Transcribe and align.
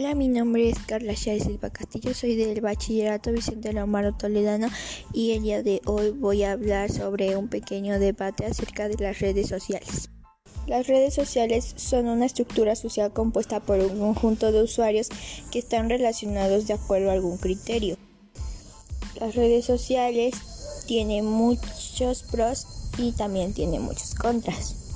Hola, 0.00 0.14
mi 0.14 0.28
nombre 0.28 0.68
es 0.68 0.78
Carla 0.78 1.12
Chávez 1.12 1.42
Silva 1.42 1.70
Castillo, 1.70 2.14
soy 2.14 2.36
del 2.36 2.60
Bachillerato 2.60 3.32
Vicente 3.32 3.72
Lomaro 3.72 4.14
Toledano 4.14 4.68
y 5.12 5.32
el 5.32 5.42
día 5.42 5.64
de 5.64 5.82
hoy 5.86 6.10
voy 6.10 6.44
a 6.44 6.52
hablar 6.52 6.92
sobre 6.92 7.36
un 7.36 7.48
pequeño 7.48 7.98
debate 7.98 8.46
acerca 8.46 8.88
de 8.88 8.94
las 9.02 9.18
redes 9.18 9.48
sociales. 9.48 10.08
Las 10.68 10.86
redes 10.86 11.14
sociales 11.14 11.74
son 11.74 12.06
una 12.06 12.26
estructura 12.26 12.76
social 12.76 13.12
compuesta 13.12 13.58
por 13.58 13.80
un 13.80 13.98
conjunto 13.98 14.52
de 14.52 14.62
usuarios 14.62 15.08
que 15.50 15.58
están 15.58 15.88
relacionados 15.88 16.68
de 16.68 16.74
acuerdo 16.74 17.10
a 17.10 17.14
algún 17.14 17.36
criterio. 17.36 17.96
Las 19.18 19.34
redes 19.34 19.64
sociales 19.64 20.36
tienen 20.86 21.24
muchos 21.24 22.22
pros 22.22 22.68
y 22.98 23.10
también 23.10 23.52
tienen 23.52 23.82
muchos 23.82 24.14
contras. 24.14 24.87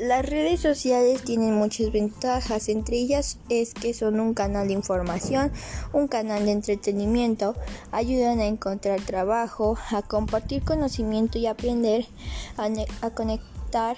Las 0.00 0.24
redes 0.24 0.60
sociales 0.60 1.24
tienen 1.24 1.54
muchas 1.54 1.90
ventajas, 1.90 2.68
entre 2.68 2.98
ellas 2.98 3.38
es 3.48 3.74
que 3.74 3.92
son 3.92 4.20
un 4.20 4.32
canal 4.32 4.68
de 4.68 4.74
información, 4.74 5.50
un 5.92 6.06
canal 6.06 6.44
de 6.44 6.52
entretenimiento, 6.52 7.56
ayudan 7.90 8.38
a 8.38 8.46
encontrar 8.46 9.00
trabajo, 9.00 9.76
a 9.90 10.02
compartir 10.02 10.62
conocimiento 10.62 11.36
y 11.38 11.46
aprender, 11.46 12.06
a, 12.56 13.10
conectar 13.10 13.96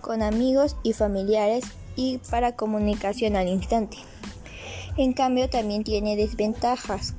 con 0.00 0.22
amigos 0.22 0.76
y 0.82 0.94
familiares 0.94 1.64
y 1.94 2.16
para 2.30 2.56
comunicación 2.56 3.36
al 3.36 3.48
instante. 3.48 3.98
En 4.96 5.12
cambio 5.12 5.50
también 5.50 5.84
tiene 5.84 6.16
desventajas 6.16 7.12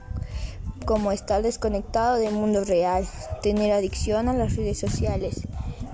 como 0.88 1.12
estar 1.12 1.44
desconectado 1.44 2.16
del 2.16 2.34
mundo 2.34 2.64
real, 2.64 3.08
tener 3.44 3.72
adicción 3.72 4.30
a 4.30 4.34
las 4.34 4.56
redes 4.56 4.80
sociales, 4.80 5.44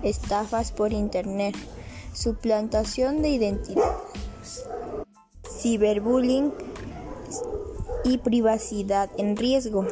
estafas 0.04 0.72
por 0.72 0.94
Internet, 0.94 1.56
suplantación 2.14 3.22
de 3.22 3.30
identidad, 3.30 3.98
ciberbullying 5.60 6.54
y 8.04 8.18
privacidad 8.20 9.10
en 9.18 9.36
riesgo. 9.36 9.86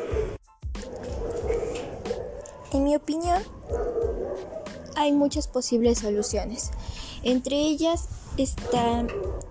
En 2.72 2.84
mi 2.84 2.96
opinión, 2.96 3.42
hay 4.96 5.12
muchas 5.12 5.48
posibles 5.48 6.00
soluciones. 6.00 6.72
Entre 7.24 7.56
ellas 7.56 8.08
está 8.38 9.06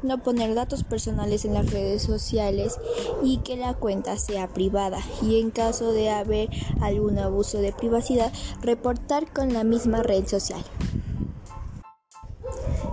no 0.04 0.22
poner 0.22 0.54
datos 0.54 0.84
personales 0.84 1.44
en 1.44 1.54
las 1.54 1.70
redes 1.70 2.02
sociales 2.02 2.78
y 3.22 3.38
que 3.38 3.56
la 3.56 3.74
cuenta 3.74 4.16
sea 4.18 4.48
privada 4.48 4.98
y 5.22 5.40
en 5.40 5.50
caso 5.50 5.92
de 5.92 6.10
haber 6.10 6.50
algún 6.80 7.18
abuso 7.18 7.58
de 7.58 7.72
privacidad 7.72 8.32
reportar 8.62 9.32
con 9.32 9.52
la 9.52 9.64
misma 9.64 10.02
red 10.02 10.26
social. 10.26 10.62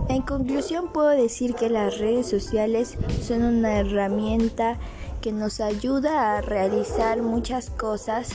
En 0.09 0.23
conclusión 0.23 0.91
puedo 0.91 1.09
decir 1.09 1.55
que 1.55 1.69
las 1.69 1.97
redes 1.97 2.27
sociales 2.27 2.97
son 3.25 3.43
una 3.43 3.79
herramienta 3.79 4.77
que 5.21 5.31
nos 5.31 5.61
ayuda 5.61 6.35
a 6.35 6.41
realizar 6.41 7.21
muchas 7.21 7.69
cosas 7.69 8.29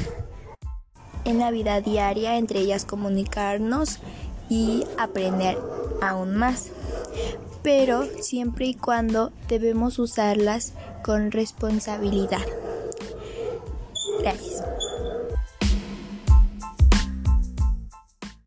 en 1.25 1.39
la 1.39 1.51
vida 1.51 1.81
diaria, 1.81 2.39
entre 2.39 2.61
ellas 2.61 2.85
comunicarnos 2.85 3.99
y 4.49 4.85
aprender 4.97 5.59
aún 6.01 6.37
más 6.37 6.71
pero 7.63 8.09
siempre 8.21 8.67
y 8.67 8.75
cuando 8.75 9.33
debemos 9.49 9.99
usarlas 9.99 10.73
con 11.03 11.31
responsabilidad. 11.33 12.47
Gracias. 14.21 14.56